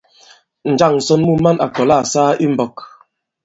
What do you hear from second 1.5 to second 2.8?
à kɔ̀la à saa i mbɔk?